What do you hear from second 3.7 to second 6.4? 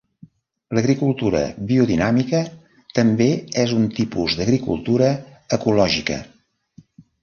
un tipus d'agricultura ecològica.